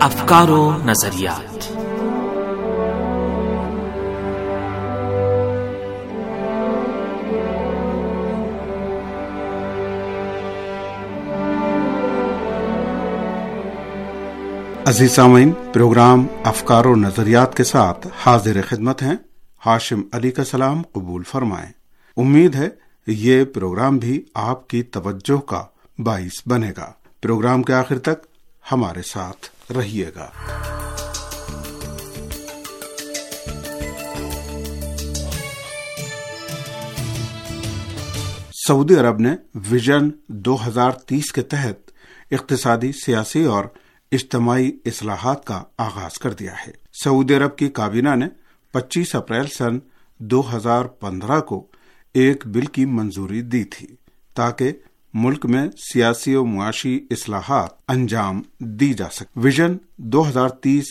افکار 0.00 0.48
و 0.48 0.76
نظریات۔ 0.84 1.40
عزیز 14.88 15.12
سامعین، 15.12 15.52
پروگرام 15.72 16.26
افکار 16.44 16.84
و 16.84 16.96
نظریات 16.96 17.56
کے 17.56 17.64
ساتھ 17.64 18.06
حاضر 18.20 18.60
خدمت 18.68 19.02
ہیں۔ 19.02 19.16
ہاشم 19.66 20.00
علی 20.12 20.30
کا 20.30 20.44
سلام 20.44 20.82
قبول 20.92 21.22
فرمائیں۔ 21.22 21.72
امید 22.16 22.54
ہے 22.54 22.68
یہ 23.06 23.44
پروگرام 23.44 23.98
بھی 23.98 24.22
آپ 24.34 24.68
کی 24.68 24.82
توجہ 24.82 25.40
کا 25.40 25.64
باعث 25.98 26.42
بنے 26.46 26.72
گا۔ 26.76 26.92
پروگرام 27.22 27.62
کے 27.62 27.74
آخر 27.74 27.98
تک 27.98 28.35
ہمارے 28.72 29.02
ساتھ 29.02 29.72
رہیے 29.72 30.10
گا۔ 30.14 30.30
سعودی 38.68 38.94
عرب 38.94 39.20
نے 39.20 39.36
ویژن 39.54 40.10
دو 40.28 40.56
ہزار 40.66 40.90
تیس 40.90 41.32
کے 41.32 41.42
تحت 41.42 41.90
اقتصادی، 42.30 42.92
سیاسی 42.92 43.44
اور 43.44 43.64
اجتماعی 44.12 44.72
اصلاحات 44.84 45.44
کا 45.44 45.62
آغاز 45.78 46.18
کر 46.18 46.32
دیا 46.32 46.52
ہے۔ 46.66 46.72
سعودی 47.04 47.34
عرب 47.34 47.56
کی 47.56 47.68
کابینہ 47.68 48.14
نے 48.14 48.26
پچیس 48.72 49.14
اپریل 49.14 49.46
سن 49.46 49.78
دو 50.18 50.56
ہزار 50.56 50.84
پندرہ 50.84 51.40
کو 51.40 51.66
ایک 52.14 52.46
بل 52.46 52.66
کی 52.66 52.84
منظوری 52.84 53.42
دی 53.42 53.64
تھی 53.64 53.86
تاکہ 54.34 54.72
ملک 55.18 55.46
میں 55.46 55.68
سیاسی 55.92 56.34
و 56.34 56.44
معاشی 56.44 57.06
اصلاحات 57.10 57.70
انجام 57.88 58.42
دی 58.58 58.94
جا 58.94 59.04
سکے 59.12 59.40
ویژن 59.40 59.76
دو 59.96 60.28
ہزار 60.28 60.48
تیس 60.48 60.84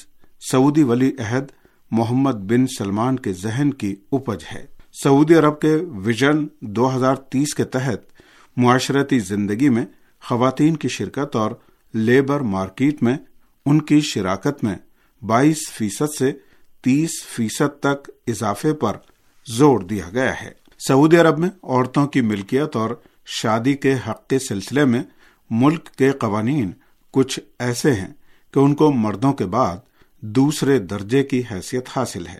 سعودی 0.51 0.83
ولی 0.83 1.11
عہد 1.19 1.43
محمد 1.91 2.31
بن 2.31 2.67
سلمان 2.67 3.19
کے 3.19 3.33
ذہن 3.33 3.73
کی 3.73 3.95
اپج 4.11 4.43
ہے۔ 4.53 4.65
سعودی 5.03 5.33
عرب 5.33 5.59
کے 5.59 5.75
ویژن 5.75 6.47
دو 6.61 6.95
ہزار 6.95 7.15
تیس 7.15 7.53
کے 7.53 7.63
تحت 7.63 7.99
معاشرتی 8.57 9.19
زندگی 9.19 9.69
میں 9.69 9.85
خواتین 10.21 10.75
کی 10.75 10.87
شرکت 10.87 11.35
اور 11.35 11.51
لیبر 11.93 12.39
مارکیٹ 12.39 13.03
میں 13.03 13.17
ان 13.65 13.81
کی 13.81 14.01
شراکت 14.01 14.63
میں 14.63 14.75
بائیس 15.25 15.71
فیصد 15.71 16.13
سے 16.17 16.31
تیس 16.81 17.11
فیصد 17.27 17.79
تک 17.79 18.11
اضافے 18.27 18.73
پر 18.73 18.93
زور 19.57 19.79
دیا 19.79 20.05
گیا 20.13 20.41
ہے۔ 20.41 20.51
سعودی 20.87 21.17
عرب 21.17 21.39
میں 21.39 21.49
عورتوں 21.63 22.07
کی 22.07 22.21
ملکیت 22.21 22.75
اور 22.75 22.89
شادی 23.25 23.73
کے 23.73 23.95
حق 24.09 24.27
کے 24.27 24.39
سلسلے 24.39 24.85
میں 24.85 25.03
ملک 25.49 25.85
کے 25.85 26.11
قوانین 26.11 26.71
کچھ 27.11 27.39
ایسے 27.59 27.93
ہیں 27.93 28.13
کہ 28.51 28.59
ان 28.59 28.75
کو 28.75 28.91
مردوں 28.91 29.33
کے 29.33 29.45
بعد 29.45 29.77
دوسرے 30.21 30.79
درجے 30.79 31.23
کی 31.23 31.43
حیثیت 31.51 31.89
حاصل 31.95 32.27
ہے 32.27 32.39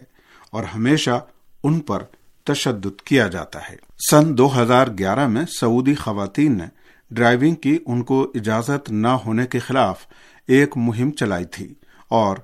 اور 0.51 0.63
ہمیشہ 0.63 1.25
ان 1.63 1.79
پر 1.79 2.03
تشدد 2.43 3.01
کیا 3.01 3.27
جاتا 3.27 3.69
ہے۔ 3.69 3.75
سن 4.11 4.37
دو 4.37 4.61
ہزار 4.61 4.87
گیارہ 4.97 5.27
میں 5.27 5.45
سعودی 5.59 5.95
خواتین 5.95 6.57
نے 6.57 6.65
ڈرائیونگ 7.11 7.55
کی 7.55 7.77
ان 7.85 8.03
کو 8.03 8.31
اجازت 8.35 8.91
نہ 8.91 9.07
ہونے 9.07 9.47
کے 9.47 9.59
خلاف 9.59 10.05
ایک 10.47 10.77
مہم 10.77 11.11
چلائی 11.11 11.45
تھی 11.45 11.73
اور 12.09 12.37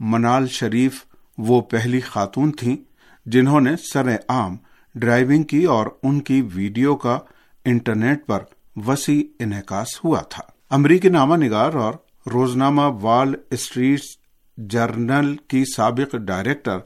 منال 0.00 0.48
شریف 0.48 1.04
وہ 1.38 1.60
پہلی 1.60 2.00
خاتون 2.00 2.52
تھیں 2.52 2.76
جنہوں 3.26 3.60
نے 3.60 3.76
سر 3.92 4.16
عام 4.28 4.56
ڈرائیونگ 4.94 5.42
کی 5.42 5.64
اور 5.64 5.86
ان 6.02 6.20
کی 6.20 6.42
ویڈیو 6.54 6.96
کا 6.96 7.18
انٹرنیٹ 7.66 8.26
پر 8.26 8.42
وسیع 8.76 9.22
انعکاس 9.40 10.04
ہوا 10.04 10.20
تھا۔ 10.20 10.42
امریکی 10.70 11.08
نامہ 11.08 11.44
نگار 11.44 11.74
اور 11.74 11.94
روزنامہ 12.32 12.82
وال 12.82 13.34
اسٹریٹ 13.50 14.00
جرنل 14.56 15.36
کی 15.36 15.64
سابق 15.76 16.16
ڈائریکٹر 16.16 16.78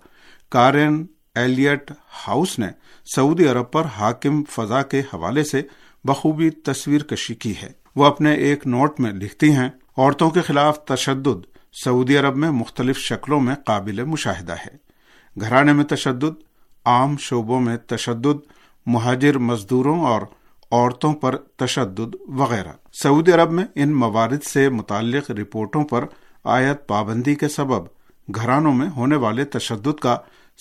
کارن 0.49 1.07
ایلیٹ 1.35 1.91
ہاؤس 1.91 2.59
نے 2.59 2.67
سعودی 3.15 3.49
عرب 3.49 3.71
پر 3.71 3.85
حاکم 3.85 4.45
فضا 4.45 4.83
کے 4.83 5.01
حوالے 5.01 5.45
سے 5.45 5.63
بخوبی 6.05 6.51
تصویر 6.51 7.03
کشی 7.03 7.35
کی 7.35 7.55
ہے۔ 7.63 7.71
وہ 7.97 8.05
اپنے 8.05 8.35
ایک 8.35 8.67
نوٹ 8.67 9.01
میں 9.01 9.13
لکھتی 9.13 9.53
ہیں، 9.53 9.71
عورتوں 9.99 10.31
کے 10.31 10.41
خلاف 10.41 10.85
تشدد 10.85 11.47
سعودی 11.85 12.17
عرب 12.17 12.37
میں 12.37 12.51
مختلف 12.51 12.99
شکلوں 12.99 13.41
میں 13.41 13.55
قابل 13.55 14.05
مشاہدہ 14.05 14.53
ہے۔ 14.53 14.77
گھرانے 15.41 15.73
میں 15.73 15.85
تشدد، 15.85 16.43
عام 16.85 17.17
شعبوں 17.17 17.61
میں 17.61 17.77
تشدد، 17.77 18.53
مہاجر 18.87 19.39
مزدوروں 19.39 20.01
اور 20.01 20.21
عورتوں 20.71 21.15
پر 21.15 21.37
تشدد 21.37 22.17
وغیرہ۔ 22.29 22.73
سعودی 22.93 23.33
عرب 23.33 23.51
میں 23.51 23.65
ان 23.75 23.95
موارد 23.95 24.43
سے 24.43 24.69
متعلق 24.69 25.31
رپورٹوں 25.31 25.85
پر 25.85 26.05
آیت 26.45 26.87
پابندی 26.87 27.35
کے 27.35 27.49
سبب 27.49 27.87
گھرانوں 28.35 28.73
میں 28.73 28.89
ہونے 28.89 29.17
والے 29.17 29.45
تشدد 29.45 30.01
کا 30.01 30.17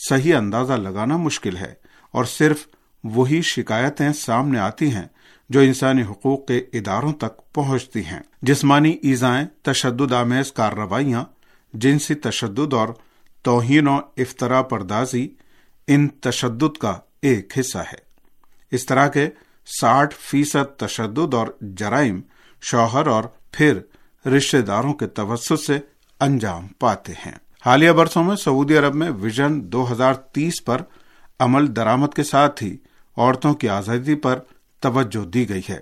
صحیح 0.09 0.35
اندازہ 0.35 0.73
لگانا 0.73 1.17
مشکل 1.17 1.57
ہے 1.57 1.73
اور 2.11 2.25
صرف 2.25 2.67
وہی 3.03 3.41
شکایتیں 3.41 4.13
سامنے 4.13 4.59
آتی 4.59 4.91
ہیں 4.91 5.05
جو 5.49 5.59
انسانی 5.59 6.01
حقوق 6.01 6.47
کے 6.47 6.57
اداروں 6.73 7.13
تک 7.13 7.53
پہنچتی 7.53 8.05
ہیں۔ 8.05 8.19
جسمانی 8.41 8.97
ایزائیں، 9.01 9.47
تشدد 9.61 10.13
آمیز 10.13 10.51
کارروائیاں، 10.51 11.23
جنسی 11.73 12.15
تشدد 12.15 12.73
اور 12.73 12.87
توہین 13.43 13.87
و 13.87 13.95
افطرا 14.17 14.61
پردازی 14.61 15.29
ان 15.87 16.07
تشدد 16.07 16.77
کا 16.77 16.99
ایک 17.21 17.59
حصہ 17.59 17.77
ہے۔ 17.77 17.97
اس 18.71 18.85
طرح 18.85 19.07
کے 19.07 19.29
ساٹھ 19.77 20.15
فیصد 20.19 20.79
تشدد 20.79 21.33
اور 21.33 21.47
جرائم 21.61 22.21
شوہر 22.61 23.07
اور 23.07 23.23
پھر 23.51 23.79
رشتے 24.27 24.61
داروں 24.61 24.93
کے 24.93 25.07
توسط 25.07 25.59
سے 25.67 25.79
انجام 26.19 26.67
پاتے 26.67 27.13
ہیں۔ 27.25 27.31
حالیہ 27.65 27.91
برسوں 27.91 28.23
میں 28.23 28.35
سعودی 28.35 28.77
عرب 28.77 28.95
میں 28.95 29.09
ویژن 29.09 29.71
دو 29.71 29.91
ہزار 29.91 30.13
تیس 30.13 30.65
پر 30.65 30.81
عمل 31.39 31.75
درامد 31.75 32.07
کے 32.15 32.23
ساتھ 32.23 32.63
ہی 32.63 32.77
عورتوں 33.17 33.53
کی 33.53 33.69
آزادی 33.69 34.15
پر 34.15 34.39
توجہ 34.79 35.25
دی 35.25 35.49
گئی 35.49 35.61
ہے 35.69 35.79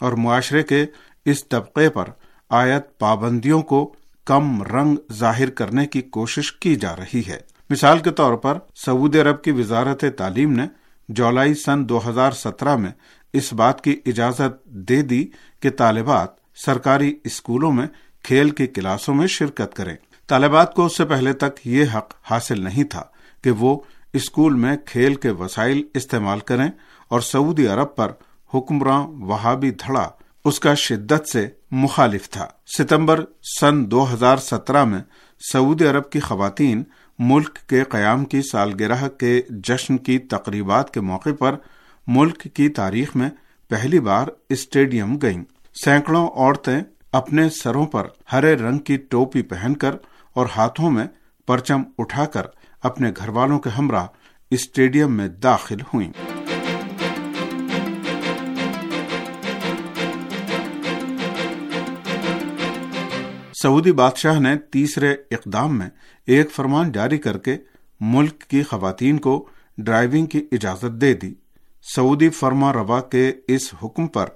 اور 0.00 0.12
معاشرے 0.12 0.62
کے 0.62 0.86
اس 1.24 1.48
طبقے 1.48 1.88
پر 1.88 2.04
آیت 2.50 2.98
پابندیوں 2.98 3.62
کو 3.62 3.94
کم 4.24 4.62
رنگ 4.62 4.96
ظاہر 5.12 5.50
کرنے 5.50 5.86
کی 5.86 6.00
کوشش 6.00 6.52
کی 6.52 6.76
جا 6.76 6.96
رہی 6.96 7.22
ہے۔ 7.26 7.38
مثال 7.70 7.98
کے 7.98 8.10
طور 8.10 8.34
پر 8.34 8.58
سعودی 8.74 9.20
عرب 9.20 9.42
کی 9.42 9.50
وزارت 9.50 10.04
تعلیم 10.16 10.52
نے 10.52 10.66
جولائی 11.08 11.54
سن 11.54 11.88
دو 11.88 12.00
ہزار 12.08 12.30
سترہ 12.30 12.76
میں 12.76 12.90
اس 13.32 13.52
بات 13.52 13.84
کی 13.84 14.00
اجازت 14.06 14.64
دے 14.64 15.02
دی 15.02 15.26
کہ 15.60 15.70
طالبات 15.70 16.28
سرکاری 16.66 17.16
اسکولوں 17.24 17.72
میں 17.72 17.86
کھیل 18.22 18.50
کی 18.50 18.66
کلاسوں 18.66 19.14
میں 19.14 19.26
شرکت 19.26 19.74
کریں۔ 19.74 19.96
طالبات 20.26 20.74
کو 20.74 20.86
اس 20.86 20.96
سے 20.96 21.04
پہلے 21.04 21.32
تک 21.32 21.66
یہ 21.66 21.84
حق 21.94 22.14
حاصل 22.30 22.64
نہیں 22.64 22.84
تھا 22.84 23.02
کہ 23.44 23.50
وہ 23.50 23.80
اسکول 24.12 24.54
میں 24.54 24.76
کھیل 24.84 25.14
کے 25.14 25.30
وسائل 25.30 25.82
استعمال 25.94 26.40
کریں 26.40 26.68
اور 27.08 27.20
سعودی 27.20 27.66
عرب 27.66 27.96
پر 27.96 28.12
حکمراں 28.54 29.02
وہابی 29.02 29.70
دھڑا 29.70 30.10
اس 30.44 30.60
کا 30.60 30.74
شدت 30.74 31.28
سے 31.28 31.48
مخالف 31.70 32.30
تھا۔ 32.30 32.46
ستمبر 32.78 33.24
سن 33.60 33.90
دو 33.90 34.12
ہزار 34.12 34.36
سترہ 34.36 34.84
میں 34.84 35.00
سعودی 35.52 35.86
عرب 35.86 36.10
کی 36.10 36.20
خواتین 36.20 36.82
ملک 37.18 37.58
کے 37.66 37.84
قیام 37.84 38.24
کی 38.24 38.42
سالگرہ 38.42 39.08
کے 39.08 39.42
جشن 39.50 39.98
کی 39.98 40.18
تقریبات 40.18 40.94
کے 40.94 41.00
موقع 41.00 41.30
پر 41.38 41.56
ملک 42.10 42.46
کی 42.54 42.68
تاریخ 42.68 43.16
میں 43.16 43.30
پہلی 43.68 44.00
بار 44.00 44.26
اسٹیڈیم 44.48 45.16
گئیں۔ 45.22 45.44
سینکڑوں 45.84 46.28
عورتیں 46.28 46.80
اپنے 47.12 47.48
سروں 47.50 47.86
پر 47.86 48.06
ہرے 48.32 48.54
رنگ 48.54 48.78
کی 48.78 48.96
ٹوپی 48.96 49.42
پہن 49.42 49.74
کر 49.74 49.94
اور 50.34 50.46
ہاتھوں 50.56 50.90
میں 50.90 51.04
پرچم 51.46 51.82
اٹھا 51.98 52.24
کر 52.24 52.42
اپنے 52.82 53.12
گھر 53.16 53.28
والوں 53.28 53.58
کے 53.58 53.70
ہمراہ 53.70 54.06
اسٹیڈیم 54.50 55.12
میں 55.12 55.28
داخل 55.28 55.80
ہوئیں۔ 55.80 56.12
سعودی 63.62 63.92
بادشاہ 63.92 64.40
نے 64.40 64.56
تیسرے 64.56 65.12
اقدام 65.12 65.78
میں 65.78 65.90
ایک 66.26 66.50
فرمان 66.50 66.92
جاری 66.92 67.18
کر 67.18 67.38
کے 67.38 67.56
ملک 68.00 68.40
کی 68.40 68.62
خواتین 68.62 69.18
کو 69.18 69.48
ڈرائیونگ 69.78 70.26
کی 70.26 70.46
اجازت 70.52 71.00
دے 71.00 71.14
دی۔ 71.14 71.34
سعودی 71.94 72.28
فرما 72.28 72.72
روا 72.72 73.00
کے 73.00 73.32
اس 73.48 73.74
حکم 73.82 74.06
پر 74.06 74.28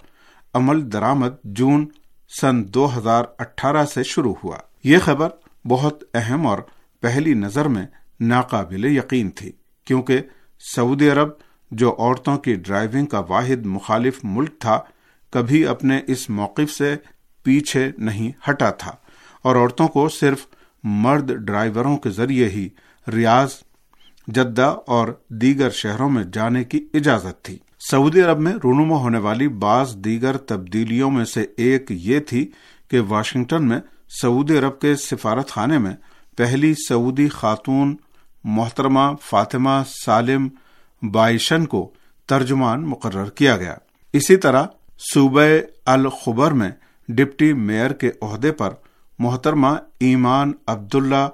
عمل 0.54 0.92
درامد 0.92 1.42
جون 1.44 1.86
سن 2.30 2.62
دو 2.74 2.88
ہزار 2.98 3.24
اٹھارہ 3.38 3.84
سے 3.84 4.02
شروع 4.02 4.34
ہوا۔ 4.44 4.56
یہ 4.84 4.98
خبر 4.98 5.28
بہت 5.68 6.04
اہم 6.14 6.46
اور 6.46 6.58
پہلی 7.02 7.34
نظر 7.34 7.68
میں 7.68 7.86
ناقابل 8.20 8.84
یقین 8.84 9.30
تھی، 9.30 9.52
کیونکہ 9.86 10.20
سعودی 10.74 11.10
عرب 11.10 11.28
جو 11.70 11.94
عورتوں 11.98 12.38
کی 12.38 12.54
ڈرائیونگ 12.54 13.06
کا 13.06 13.18
واحد 13.18 13.66
مخالف 13.66 14.20
ملک 14.24 14.58
تھا، 14.60 14.78
کبھی 15.32 15.66
اپنے 15.66 16.00
اس 16.06 16.28
موقف 16.30 16.72
سے 16.72 16.94
پیچھے 17.44 17.90
نہیں 17.98 18.32
ہٹا 18.50 18.70
تھا 18.70 18.94
اور 19.42 19.56
عورتوں 19.56 19.88
کو 19.88 20.08
صرف 20.08 20.46
مرد 20.84 21.32
ڈرائیوروں 21.46 21.96
کے 21.96 22.10
ذریعے 22.10 22.48
ہی 22.48 22.68
ریاض 23.06 23.54
جدہ 24.26 24.76
اور 24.86 25.08
دیگر 25.28 25.70
شہروں 25.70 26.10
میں 26.10 26.24
جانے 26.24 26.64
کی 26.64 26.86
اجازت 26.94 27.44
تھی۔ 27.44 27.58
سعودی 27.90 28.20
عرب 28.20 28.40
میں 28.40 28.52
رونما 28.64 28.96
ہونے 28.96 29.18
والی 29.18 29.48
بعض 29.48 29.96
دیگر 29.96 30.36
تبدیلیوں 30.36 31.10
میں 31.10 31.24
سے 31.24 31.46
ایک 31.56 31.84
یہ 31.88 32.18
تھی 32.18 32.50
کہ 32.90 33.00
واشنگٹن 33.00 33.68
میں 33.68 33.80
سعودی 34.22 34.58
عرب 34.58 34.80
کے 34.80 34.96
سفارت 34.96 35.48
خانے 35.48 35.78
میں 35.78 35.96
پہلی 36.36 36.74
سعودی 36.88 37.28
خاتون 37.28 37.96
محترمہ 38.44 39.14
فاطمہ 39.22 39.82
سالم 40.04 40.48
بائشن 41.02 41.66
کو 41.66 41.92
ترجمان 42.28 42.82
مقرر 42.82 43.30
کیا 43.30 43.56
گیا۔ 43.56 43.76
اسی 44.12 44.36
طرح 44.36 44.64
صوبہ 45.14 45.40
الخبر 45.86 46.50
میں 46.50 46.70
ڈپٹی 47.08 47.52
میئر 47.52 47.92
کے 47.92 48.10
عہدے 48.22 48.52
پر 48.52 48.70
محترمہ 49.18 49.68
ایمان 49.98 50.52
عبداللہ 50.66 51.28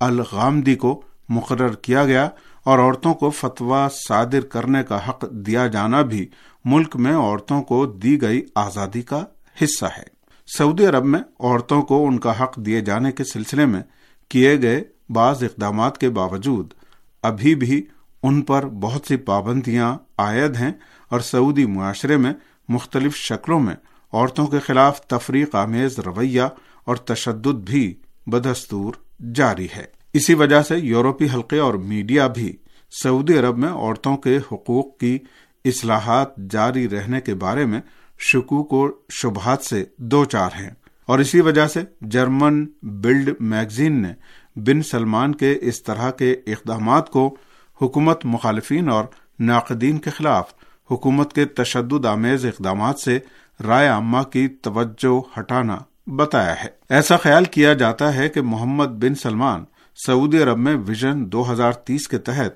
الغامدی 0.00 0.74
کو 0.74 1.02
مقرر 1.28 1.74
کیا 1.74 2.04
گیا 2.04 2.28
اور 2.64 2.78
عورتوں 2.78 3.14
کو 3.14 3.30
فتویٰ 3.30 3.88
صادر 4.08 4.40
کرنے 4.40 4.82
کا 4.82 5.08
حق 5.08 5.30
دیا 5.30 5.66
جانا 5.66 6.02
بھی 6.02 6.28
ملک 6.64 6.96
میں 6.96 7.16
عورتوں 7.16 7.62
کو 7.62 7.86
دی 7.86 8.22
گئی 8.22 8.42
آزادی 8.54 9.02
کا 9.02 9.24
حصہ 9.62 9.86
ہے۔ 9.98 10.14
سعودی 10.58 10.86
عرب 10.86 11.04
میں 11.04 11.20
عورتوں 11.40 11.82
کو 11.82 12.06
ان 12.06 12.18
کا 12.18 12.42
حق 12.42 12.56
دیے 12.56 12.80
جانے 12.80 13.12
کے 13.12 13.24
سلسلے 13.24 13.66
میں 13.66 13.82
کیے 14.28 14.62
گئے 14.62 14.84
بعض 15.08 15.42
اقدامات 15.42 15.98
کے 15.98 16.08
باوجود 16.08 16.74
ابھی 17.22 17.54
بھی 17.54 17.86
ان 18.22 18.42
پر 18.42 18.66
بہت 18.66 19.06
سی 19.06 19.16
پابندیاں 19.16 19.98
عائد 20.18 20.56
ہیں 20.56 20.72
اور 21.08 21.20
سعودی 21.20 21.66
معاشرے 21.66 22.16
میں 22.16 22.32
مختلف 22.68 23.16
شکلوں 23.16 23.60
میں 23.60 23.74
عورتوں 24.12 24.46
کے 24.46 24.58
خلاف 24.58 25.00
تفریق 25.00 25.54
آمیز 25.54 25.98
رویہ 25.98 26.42
اور 26.84 26.96
تشدد 26.96 27.70
بھی 27.70 27.94
بدستور 28.26 28.94
جاری 29.34 29.68
ہے۔ 29.76 30.03
اسی 30.14 30.34
وجہ 30.34 30.62
سے 30.62 30.78
یورپی 30.78 31.26
حلقے 31.34 31.58
اور 31.58 31.74
میڈیا 31.74 32.26
بھی 32.26 32.56
سعودی 33.02 33.38
عرب 33.38 33.58
میں 33.58 33.68
عورتوں 33.68 34.16
کے 34.16 34.36
حقوق 34.52 34.98
کی 34.98 35.18
اصلاحات 35.64 36.36
جاری 36.36 36.88
رہنے 36.88 37.20
کے 37.20 37.34
بارے 37.34 37.66
میں 37.66 37.80
شکوک 38.18 38.72
و 38.72 38.88
شبہات 39.10 39.62
سے 39.62 39.84
دو 39.98 40.24
چار 40.24 40.50
ہیں۔ 40.60 40.70
اور 41.06 41.18
اسی 41.18 41.40
وجہ 41.40 41.66
سے 41.66 41.80
جرمن 42.00 42.66
بلڈ 42.82 43.30
میگزین 43.40 44.02
نے 44.02 44.12
بن 44.56 44.82
سلمان 44.82 45.34
کے 45.34 45.58
اس 45.60 45.82
طرح 45.82 46.10
کے 46.10 46.32
اقدامات 46.46 47.10
کو 47.10 47.36
حکومت 47.82 48.24
مخالفین 48.24 48.88
اور 48.88 49.04
ناقدین 49.38 49.98
کے 49.98 50.10
خلاف 50.10 50.54
حکومت 50.90 51.32
کے 51.32 51.44
تشدد 51.44 52.06
آمیز 52.06 52.46
اقدامات 52.46 52.98
سے 52.98 53.18
رائے 53.66 53.88
عامہ 53.88 54.22
کی 54.22 54.48
توجہ 54.48 55.40
ہٹانا 55.40 55.78
بتایا 56.06 56.64
ہے۔ 56.64 56.68
ایسا 56.88 57.16
خیال 57.16 57.44
کیا 57.44 57.72
جاتا 57.72 58.14
ہے 58.14 58.28
کہ 58.28 58.40
محمد 58.40 58.86
بن 58.86 59.14
سلمان 59.14 59.64
سعودی 60.06 60.42
عرب 60.42 60.58
میں 60.58 60.76
ویژن 60.86 61.32
دو 61.32 61.52
ہزار 61.52 61.72
تیس 61.72 62.08
کے 62.08 62.18
تحت 62.18 62.52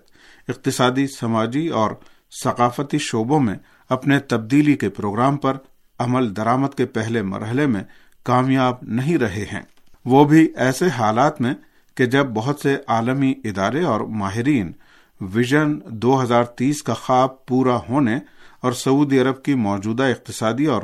اقتصادی، 0.48 1.06
سماجی 1.06 1.68
اور 1.68 1.90
ثقافتی 2.44 2.98
شعبوں 2.98 3.40
میں 3.40 3.54
اپنے 3.88 4.18
تبدیلی 4.18 4.76
کے 4.76 4.88
پروگرام 4.88 5.36
پر 5.36 5.56
عمل 5.98 6.36
درامد 6.36 6.68
کے 6.76 6.86
پہلے 6.86 7.22
مرحلے 7.22 7.66
میں 7.66 7.82
کامیاب 8.22 8.74
نہیں 8.82 9.18
رہے 9.18 9.44
ہیں۔ 9.52 9.62
وہ 10.04 10.24
بھی 10.24 10.48
ایسے 10.56 10.88
حالات 10.88 11.40
میں 11.40 11.54
کہ 11.94 12.06
جب 12.06 12.26
بہت 12.26 12.60
سے 12.60 12.76
عالمی 12.86 13.34
ادارے 13.44 13.84
اور 13.84 14.00
ماہرین 14.00 14.72
ویژن 15.20 15.78
دو 15.88 16.22
ہزار 16.22 16.44
تیس 16.44 16.82
کا 16.82 16.94
خواب 16.94 17.46
پورا 17.46 17.78
ہونے 17.88 18.18
اور 18.60 18.72
سعودی 18.72 19.20
عرب 19.20 19.42
کی 19.42 19.54
موجودہ 19.54 20.02
اقتصادی 20.02 20.66
اور 20.66 20.82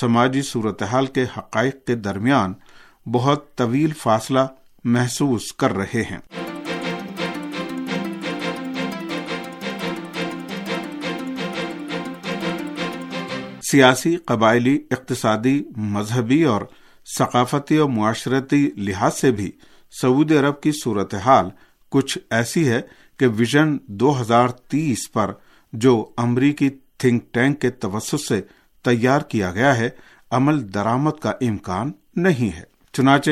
سماجی 0.00 0.42
صورتحال 0.42 1.06
کے 1.06 1.24
حقائق 1.38 1.86
کے 1.86 1.94
درمیان 1.94 2.52
بہت 3.12 3.56
طویل 3.56 3.92
فاصلہ 3.92 4.40
محسوس 4.84 5.52
کر 5.52 5.72
رہے 5.72 6.02
ہیں۔ 6.02 6.18
سیاسی، 13.72 14.16
قبائلی، 14.16 14.78
اقتصادی، 14.90 15.62
مذہبی 15.76 16.42
اور 16.42 16.62
ثقافتی 17.18 17.76
اور 17.76 17.88
معاشرتی 17.88 18.70
لحاظ 18.76 19.14
سے 19.14 19.30
بھی 19.30 19.50
سعودی 20.00 20.38
عرب 20.38 20.60
کی 20.60 20.70
صورتحال 20.84 21.46
کچھ 21.88 22.18
ایسی 22.30 22.68
ہے 22.68 22.80
کہ 23.16 23.26
ویژن 23.28 23.78
دو 23.86 24.20
ہزار 24.20 24.48
تیس 24.48 25.12
پر 25.12 25.32
جو 25.72 26.10
امریکی 26.16 26.70
تھنک 26.98 27.34
ٹینک 27.34 27.60
کے 27.60 27.70
توسط 27.70 28.28
سے 28.28 28.40
تیار 28.84 29.20
کیا 29.20 29.52
گیا 29.52 29.78
ہے، 29.78 29.90
عمل 30.30 30.74
درامد 30.74 31.20
کا 31.20 31.30
امکان 31.30 31.92
نہیں 32.16 32.56
ہے۔ 32.56 32.71
چنانچہ 32.92 33.30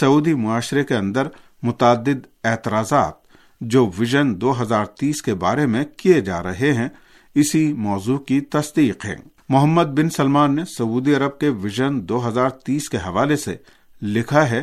سعودی 0.00 0.34
معاشرے 0.34 0.84
کے 0.84 0.94
اندر 0.94 1.28
متعدد 1.62 2.26
اعتراضات 2.44 3.14
جو 3.60 3.90
ویژن 3.98 4.40
دو 4.40 4.62
ہزار 4.62 4.84
تیس 4.84 5.22
کے 5.22 5.34
بارے 5.34 5.66
میں 5.66 5.84
کیے 5.96 6.20
جا 6.20 6.42
رہے 6.42 6.72
ہیں، 6.72 6.88
اسی 7.34 7.72
موضوع 7.72 8.18
کی 8.18 8.40
تصدیق 8.40 9.06
ہے 9.06 9.16
محمد 9.48 9.82
بن 9.82 10.10
سلمان 10.10 10.56
نے 10.56 10.64
سعودی 10.64 11.14
عرب 11.14 11.38
کے 11.38 11.48
ویژن 11.48 12.08
دو 12.08 12.28
ہزار 12.28 12.48
تیس 12.48 12.88
کے 12.88 12.96
حوالے 12.96 13.36
سے 13.36 13.56
لکھا 14.02 14.50
ہے 14.50 14.62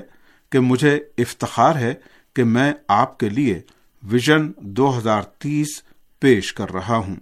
کہ 0.49 0.59
مجھے 0.59 0.99
افتخار 1.17 1.75
ہے 1.75 1.93
کہ 2.35 2.43
میں 2.43 2.73
آپ 2.87 3.17
کے 3.17 3.29
لیے 3.29 3.61
ویژن 4.03 4.51
دو 4.57 4.97
ہزار 4.97 5.21
تیس 5.21 5.67
پیش 6.19 6.53
کر 6.53 6.73
رہا 6.73 6.97
ہوں۔ 6.97 7.15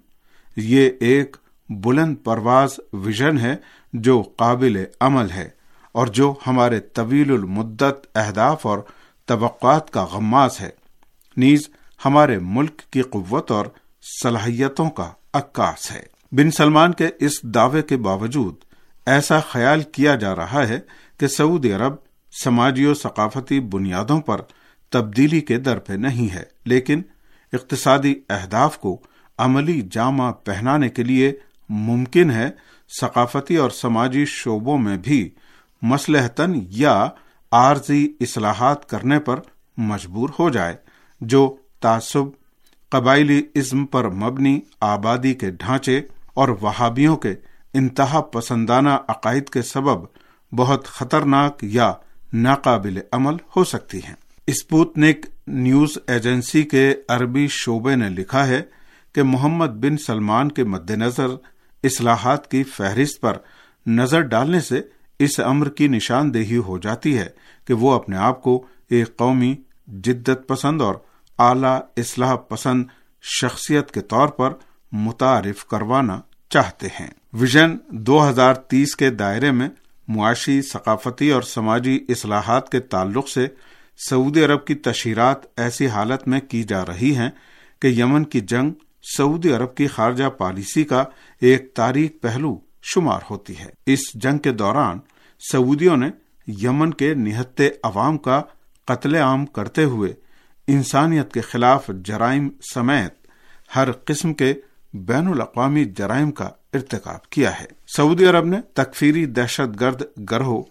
یہ 0.55 0.89
ایک 0.99 1.37
بلند 1.69 2.15
پرواز 2.23 2.79
ویژن 2.93 3.37
ہے 3.37 3.55
جو 3.93 4.21
قابل 4.21 4.83
عمل 4.99 5.31
ہے۔ 5.31 5.56
اور 5.97 6.07
جو 6.07 6.33
ہمارے 6.47 6.79
طویل 6.79 7.31
المدت 7.31 8.17
اہداف 8.17 8.65
اور 8.65 8.79
توقعات 9.25 9.89
کا 9.89 10.03
غماز 10.03 10.59
ہے۔ 10.61 10.69
نیز 11.37 11.69
ہمارے 12.05 12.37
ملک 12.39 12.81
کی 12.91 13.01
قوت 13.01 13.51
اور 13.51 13.65
صلاحیتوں 14.23 14.89
کا 14.89 15.09
عکاس 15.33 15.91
ہے۔ 15.91 16.03
بن 16.31 16.51
سلمان 16.51 16.93
کے 16.93 17.07
اس 17.19 17.41
دعوے 17.43 17.81
کے 17.81 17.97
باوجود 17.97 18.55
ایسا 19.05 19.39
خیال 19.39 19.81
کیا 19.81 20.15
جا 20.15 20.35
رہا 20.35 20.67
ہے 20.67 20.79
کہ 21.19 21.27
سعودی 21.27 21.71
عرب 21.71 21.95
سماجی 22.43 22.85
و 22.85 22.93
ثقافتی 22.93 23.59
بنیادوں 23.59 24.19
پر 24.21 24.41
تبدیلی 24.89 25.41
کے 25.41 25.57
در 25.57 25.79
پہ 25.79 25.93
نہیں 25.93 26.33
ہے، 26.33 26.43
لیکن 26.65 27.01
اقتصادی 27.53 28.13
اہداف 28.29 28.77
کو 28.77 28.97
عملی 29.37 29.81
جامہ 29.91 30.31
پہنانے 30.43 30.89
کے 30.89 31.03
لیے 31.03 31.33
ممکن 31.69 32.31
ہے 32.31 32.49
ثقافتی 33.01 33.55
اور 33.55 33.69
سماجی 33.69 34.25
شعبوں 34.25 34.77
میں 34.77 34.97
بھی 34.97 35.29
مسلحتن 35.81 36.53
یا 36.69 37.09
عارضی 37.51 38.13
اصلاحات 38.19 38.89
کرنے 38.89 39.19
پر 39.19 39.39
مجبور 39.77 40.29
ہو 40.39 40.49
جائے، 40.49 40.75
جو 41.21 41.57
تعصب، 41.81 42.23
قبائلی 42.89 43.43
ازم 43.55 43.85
پر 43.85 44.09
مبنی 44.09 44.59
آبادی 44.81 45.33
کے 45.33 45.51
ڈھانچے 45.51 46.01
اور 46.33 46.49
وہابیوں 46.49 47.17
کے 47.17 47.33
انتہا 47.73 48.21
پسندانہ 48.21 48.89
عقائد 49.07 49.49
کے 49.49 49.61
سبب 49.61 50.05
بہت 50.55 50.85
خطرناک 50.85 51.57
یا 51.61 51.93
ناقابل 52.33 52.99
عمل 53.11 53.35
ہو 53.55 53.63
سکتی 53.63 53.99
ہیں۔ 54.07 54.15
اسپوتنک 54.47 55.25
نیوز 55.47 55.97
ایجنسی 56.07 56.63
کے 56.63 56.95
عربی 57.09 57.47
شعبے 57.49 57.95
نے 57.95 58.09
لکھا 58.09 58.47
ہے 58.47 58.61
کہ 59.15 59.23
محمد 59.23 59.67
بن 59.67 59.97
سلمان 59.97 60.51
کے 60.51 60.63
مد 60.63 60.91
نظر 60.91 61.27
اصلاحات 61.83 62.51
کی 62.51 62.63
فہرست 62.63 63.21
پر 63.21 63.37
نظر 63.87 64.21
ڈالنے 64.21 64.59
سے 64.59 64.81
اس 65.19 65.39
امر 65.39 65.69
کی 65.69 65.87
نشاندہی 65.87 66.57
ہو 66.57 66.77
جاتی 66.77 67.17
ہے 67.17 67.27
کہ 67.67 67.73
وہ 67.73 67.91
اپنے 67.91 68.17
آپ 68.17 68.41
کو 68.41 68.65
ایک 68.89 69.17
قومی 69.17 69.55
جدت 69.87 70.47
پسند 70.47 70.81
اور 70.81 70.95
اعلی 71.39 72.01
اصلاح 72.01 72.35
پسند 72.35 72.85
شخصیت 73.21 73.91
کے 73.91 74.01
طور 74.01 74.27
پر 74.27 74.53
متعارف 74.91 75.65
کروانا 75.65 76.21
چاہتے 76.49 76.87
ہیں۔ 76.99 77.07
ویژن 77.33 77.77
دو 77.89 78.29
ہزار 78.29 78.53
تیس 78.53 78.95
کے 78.95 79.09
دائرے 79.09 79.51
میں 79.51 79.69
معاشی، 80.07 80.61
ثقافتی 80.61 81.29
اور 81.29 81.41
سماجی 81.41 82.05
اصلاحات 82.09 82.69
کے 82.69 82.79
تعلق 82.79 83.29
سے 83.29 83.47
سعودی 84.09 84.45
عرب 84.45 84.65
کی 84.65 84.75
تشہیرات 84.75 85.59
ایسی 85.59 85.87
حالت 85.87 86.27
میں 86.27 86.39
کی 86.39 86.63
جا 86.63 86.85
رہی 86.85 87.15
ہیں 87.15 87.29
کہ 87.79 87.87
یمن 87.87 88.23
کی 88.23 88.39
جنگ 88.39 88.71
سعودی 89.17 89.53
عرب 89.53 89.75
کی 89.75 89.87
خارجہ 89.87 90.25
پالیسی 90.25 90.83
کا 90.83 91.03
ایک 91.41 91.73
تاریخ 91.73 92.11
پہلو 92.21 92.59
شمار 92.93 93.19
ہوتی 93.29 93.59
ہے۔ 93.59 93.69
اس 93.85 93.99
جنگ 94.13 94.37
کے 94.37 94.51
دوران 94.51 94.99
سعودیوں 95.51 95.97
نے 95.97 96.09
یمن 96.47 96.93
کے 96.93 97.13
نہتے 97.13 97.69
عوام 97.83 98.17
کا 98.17 98.41
قتل 98.85 99.15
عام 99.15 99.45
کرتے 99.45 99.83
ہوئے 99.83 100.13
انسانیت 100.67 101.33
کے 101.33 101.41
خلاف 101.41 101.89
جرائم 102.03 102.49
سمیت 102.73 103.27
ہر 103.75 103.91
قسم 103.91 104.33
کے 104.33 104.53
بین 104.93 105.27
الاقوامی 105.27 105.85
جرائم 105.85 106.31
کا 106.31 106.49
ارتکاب 106.73 107.29
کیا 107.29 107.59
ہے۔ 107.61 107.65
سعودی 107.97 108.25
عرب 108.25 108.45
نے 108.45 108.61
تکفیری 108.73 109.25
دہشت 109.25 109.79
گرد 109.79 110.01
گروہ 110.31 110.63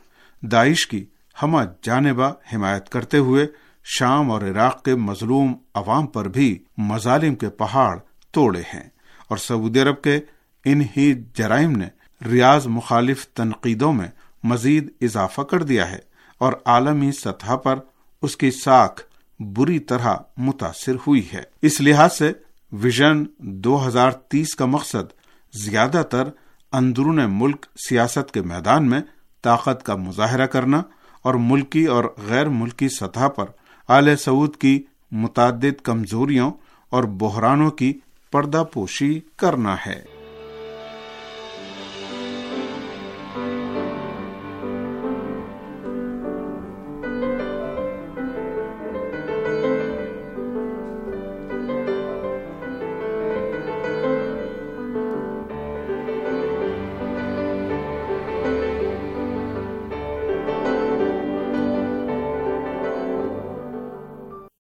داعش 0.43 0.87
کی 0.87 1.05
ہمہ 1.43 1.61
جانبہ 1.83 2.33
حمایت 2.55 2.89
کرتے 2.89 3.19
ہوئے 3.19 3.47
شام 3.85 4.31
اور 4.31 4.43
عراق 4.43 4.85
کے 4.85 4.95
مظلوم 4.95 5.55
عوام 5.75 6.07
پر 6.07 6.29
بھی 6.29 6.59
مظالم 6.79 7.35
کے 7.35 7.49
پہاڑ 7.49 7.99
توڑے 8.31 8.61
ہیں 8.75 8.89
اور 9.29 9.37
سعودی 9.37 9.81
عرب 9.81 10.03
کے 10.03 10.21
ان 10.65 10.83
ہی 10.97 11.15
جرائم 11.35 11.71
نے 11.71 11.89
ریاض 12.25 12.67
مخالف 12.67 13.27
تنقیدوں 13.27 13.93
میں 13.93 14.09
مزید 14.45 14.91
اضافہ 15.01 15.41
کر 15.41 15.63
دیا 15.63 15.91
ہے 15.91 15.99
اور 16.39 16.53
عالمی 16.65 17.13
سطح 17.13 17.57
پر 17.57 17.79
اس 18.23 18.37
کی 18.37 18.51
ساکھ 18.51 19.03
بری 19.41 19.79
طرح 19.79 20.15
متاثر 20.37 20.95
ہوئی 21.07 21.29
ہے۔ 21.33 21.43
اس 21.63 21.81
لحاظ 21.81 22.13
سے 22.13 22.33
ویژن 22.73 23.25
دو 23.39 23.89
ہزار 23.89 24.11
تیس 24.11 24.55
کا 24.55 24.65
مقصد 24.65 25.13
زیادہ 25.55 26.03
تر 26.11 26.29
اندرون 26.73 27.21
ملک 27.29 27.67
سیاست 27.89 28.35
کے 28.35 28.43
میدان 28.43 28.91
میں 28.91 29.01
طاقت 29.43 29.83
کا 29.83 29.97
مظاہرہ 29.97 30.47
کرنا 30.47 30.83
اور 31.23 31.35
ملکی 31.35 31.85
اور 31.85 32.05
غیر 32.29 32.49
ملکی 32.49 32.89
سطح 32.89 33.29
پر 33.29 33.45
آل 33.89 34.17
سعود 34.17 34.57
کی 34.57 34.85
متعدد 35.13 35.81
کمزوریوں 35.83 36.51
اور 36.91 37.05
بحرانوں 37.05 37.71
کی 37.71 38.01
پردہ 38.33 38.65
پوشی 38.73 39.21
کرنا 39.37 39.77
ہے۔ 39.87 40.16